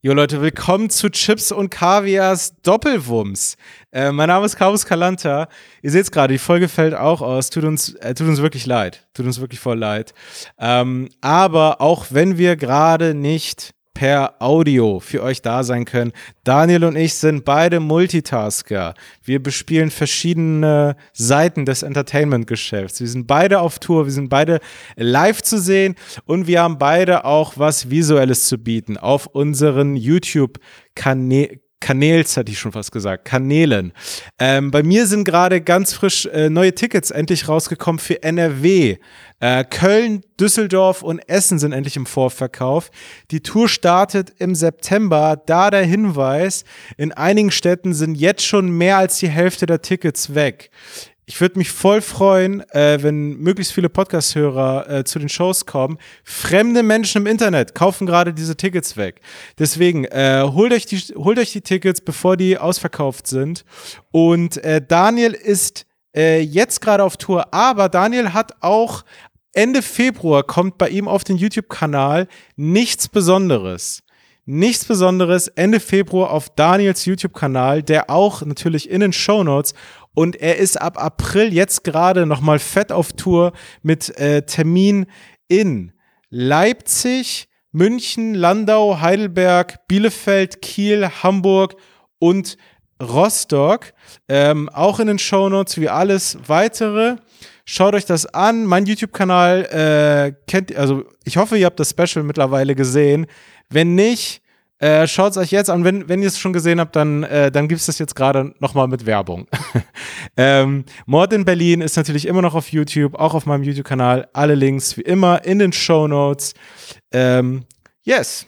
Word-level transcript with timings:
Jo 0.00 0.12
Leute, 0.12 0.40
willkommen 0.40 0.90
zu 0.90 1.10
Chips 1.10 1.50
und 1.50 1.70
Kavias 1.70 2.54
Doppelwumms. 2.62 3.56
Äh, 3.90 4.12
mein 4.12 4.28
Name 4.28 4.46
ist 4.46 4.54
Carlos 4.54 4.86
Calanta. 4.86 5.48
Ihr 5.82 5.90
seht 5.90 6.02
es 6.02 6.12
gerade, 6.12 6.34
die 6.34 6.38
Folge 6.38 6.68
fällt 6.68 6.94
auch 6.94 7.20
aus. 7.20 7.50
Tut 7.50 7.64
uns, 7.64 7.94
äh, 7.94 8.14
tut 8.14 8.28
uns 8.28 8.40
wirklich 8.40 8.64
leid. 8.64 9.08
Tut 9.12 9.26
uns 9.26 9.40
wirklich 9.40 9.58
voll 9.58 9.76
leid. 9.76 10.14
Ähm, 10.56 11.08
aber 11.20 11.80
auch 11.80 12.06
wenn 12.10 12.38
wir 12.38 12.54
gerade 12.54 13.12
nicht 13.12 13.74
per 13.98 14.34
Audio 14.38 15.00
für 15.00 15.24
euch 15.24 15.42
da 15.42 15.64
sein 15.64 15.84
können. 15.84 16.12
Daniel 16.44 16.84
und 16.84 16.94
ich 16.94 17.14
sind 17.14 17.44
beide 17.44 17.80
Multitasker. 17.80 18.94
Wir 19.24 19.42
bespielen 19.42 19.90
verschiedene 19.90 20.94
Seiten 21.12 21.66
des 21.66 21.82
Entertainment-Geschäfts. 21.82 23.00
Wir 23.00 23.08
sind 23.08 23.26
beide 23.26 23.58
auf 23.58 23.80
Tour, 23.80 24.04
wir 24.04 24.12
sind 24.12 24.28
beide 24.28 24.60
live 24.94 25.42
zu 25.42 25.58
sehen 25.58 25.96
und 26.26 26.46
wir 26.46 26.62
haben 26.62 26.78
beide 26.78 27.24
auch 27.24 27.54
was 27.56 27.90
Visuelles 27.90 28.46
zu 28.46 28.58
bieten 28.58 28.98
auf 28.98 29.26
unseren 29.26 29.96
YouTube-Kanälen. 29.96 31.58
Kanäls, 31.80 32.36
hatte 32.36 32.50
ich 32.50 32.58
schon 32.58 32.72
fast 32.72 32.92
gesagt, 32.92 33.24
Kanälen. 33.24 33.92
Ähm, 34.38 34.70
bei 34.70 34.82
mir 34.82 35.06
sind 35.06 35.24
gerade 35.24 35.60
ganz 35.60 35.92
frisch 35.92 36.26
äh, 36.26 36.50
neue 36.50 36.74
Tickets 36.74 37.10
endlich 37.10 37.48
rausgekommen 37.48 37.98
für 37.98 38.22
NRW. 38.22 38.96
Äh, 39.40 39.64
Köln, 39.64 40.22
Düsseldorf 40.40 41.02
und 41.02 41.20
Essen 41.28 41.58
sind 41.58 41.72
endlich 41.72 41.96
im 41.96 42.06
Vorverkauf. 42.06 42.90
Die 43.30 43.40
Tour 43.40 43.68
startet 43.68 44.32
im 44.38 44.54
September. 44.54 45.40
Da 45.46 45.70
der 45.70 45.84
Hinweis, 45.84 46.64
in 46.96 47.12
einigen 47.12 47.52
Städten 47.52 47.94
sind 47.94 48.16
jetzt 48.16 48.44
schon 48.44 48.70
mehr 48.70 48.96
als 48.98 49.18
die 49.18 49.28
Hälfte 49.28 49.66
der 49.66 49.80
Tickets 49.80 50.34
weg. 50.34 50.70
Ich 51.30 51.42
würde 51.42 51.58
mich 51.58 51.70
voll 51.70 52.00
freuen, 52.00 52.62
äh, 52.70 53.02
wenn 53.02 53.36
möglichst 53.36 53.74
viele 53.74 53.90
Podcast-Hörer 53.90 54.88
äh, 54.88 55.04
zu 55.04 55.18
den 55.18 55.28
Shows 55.28 55.66
kommen. 55.66 55.98
Fremde 56.24 56.82
Menschen 56.82 57.20
im 57.20 57.26
Internet 57.26 57.74
kaufen 57.74 58.06
gerade 58.06 58.32
diese 58.32 58.56
Tickets 58.56 58.96
weg. 58.96 59.20
Deswegen 59.58 60.06
äh, 60.06 60.42
holt, 60.46 60.72
euch 60.72 60.86
die, 60.86 60.96
holt 61.16 61.38
euch 61.38 61.52
die 61.52 61.60
Tickets, 61.60 62.00
bevor 62.00 62.38
die 62.38 62.56
ausverkauft 62.56 63.26
sind. 63.26 63.66
Und 64.10 64.56
äh, 64.64 64.80
Daniel 64.80 65.34
ist 65.34 65.84
äh, 66.16 66.40
jetzt 66.40 66.80
gerade 66.80 67.04
auf 67.04 67.18
Tour, 67.18 67.52
aber 67.52 67.90
Daniel 67.90 68.32
hat 68.32 68.54
auch 68.62 69.04
Ende 69.52 69.82
Februar 69.82 70.44
kommt 70.44 70.78
bei 70.78 70.88
ihm 70.88 71.08
auf 71.08 71.24
den 71.24 71.36
YouTube-Kanal 71.36 72.26
nichts 72.56 73.06
Besonderes 73.06 74.02
nichts 74.48 74.86
Besonderes 74.86 75.48
Ende 75.48 75.78
Februar 75.78 76.30
auf 76.30 76.48
Daniels 76.48 77.04
YouTube-Kanal, 77.04 77.82
der 77.82 78.08
auch 78.08 78.40
natürlich 78.40 78.88
in 78.88 79.00
den 79.00 79.12
Show 79.12 79.44
Notes 79.44 79.74
und 80.18 80.34
er 80.34 80.56
ist 80.56 80.80
ab 80.80 81.00
April 81.00 81.54
jetzt 81.54 81.84
gerade 81.84 82.26
nochmal 82.26 82.58
fett 82.58 82.90
auf 82.90 83.12
Tour 83.12 83.52
mit 83.82 84.18
äh, 84.18 84.42
Termin 84.42 85.06
in 85.46 85.92
Leipzig, 86.28 87.48
München, 87.70 88.34
Landau, 88.34 89.00
Heidelberg, 89.00 89.86
Bielefeld, 89.86 90.60
Kiel, 90.60 91.08
Hamburg 91.22 91.76
und 92.18 92.56
Rostock. 93.00 93.92
Ähm, 94.28 94.68
auch 94.70 94.98
in 94.98 95.06
den 95.06 95.20
Shownotes 95.20 95.80
wie 95.80 95.88
alles 95.88 96.36
weitere. 96.48 97.18
Schaut 97.64 97.94
euch 97.94 98.04
das 98.04 98.26
an. 98.26 98.64
Mein 98.64 98.86
YouTube-Kanal 98.86 99.66
äh, 99.66 100.32
kennt, 100.48 100.74
also 100.74 101.04
ich 101.22 101.36
hoffe, 101.36 101.56
ihr 101.56 101.66
habt 101.66 101.78
das 101.78 101.90
Special 101.90 102.24
mittlerweile 102.24 102.74
gesehen. 102.74 103.28
Wenn 103.70 103.94
nicht, 103.94 104.42
äh, 104.78 105.06
Schaut 105.06 105.32
es 105.32 105.36
euch 105.36 105.50
jetzt 105.50 105.70
an. 105.70 105.84
Wenn, 105.84 106.08
wenn 106.08 106.22
ihr 106.22 106.28
es 106.28 106.38
schon 106.38 106.52
gesehen 106.52 106.80
habt, 106.80 106.94
dann, 106.94 107.24
äh, 107.24 107.50
dann 107.50 107.68
gibt 107.68 107.80
es 107.80 107.86
das 107.86 107.98
jetzt 107.98 108.14
gerade 108.14 108.54
nochmal 108.60 108.86
mit 108.86 109.06
Werbung. 109.06 109.46
ähm, 110.36 110.84
Mord 111.06 111.32
in 111.32 111.44
Berlin 111.44 111.80
ist 111.80 111.96
natürlich 111.96 112.26
immer 112.26 112.42
noch 112.42 112.54
auf 112.54 112.70
YouTube, 112.70 113.14
auch 113.16 113.34
auf 113.34 113.46
meinem 113.46 113.64
YouTube-Kanal. 113.64 114.28
Alle 114.32 114.54
Links 114.54 114.96
wie 114.96 115.02
immer 115.02 115.44
in 115.44 115.58
den 115.58 115.72
Show 115.72 116.06
Notes. 116.06 116.54
Ähm, 117.12 117.64
yes. 118.04 118.46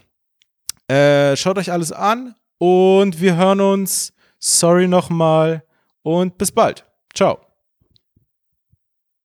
Äh, 0.88 1.36
schaut 1.36 1.58
euch 1.58 1.72
alles 1.72 1.92
an 1.92 2.34
und 2.58 3.20
wir 3.20 3.36
hören 3.36 3.60
uns. 3.60 4.12
Sorry 4.38 4.88
nochmal 4.88 5.64
und 6.02 6.38
bis 6.38 6.50
bald. 6.50 6.86
Ciao. 7.14 7.49